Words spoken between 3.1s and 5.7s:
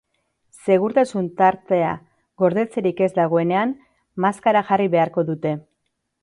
dagoenean, maskara jarri beharko dute.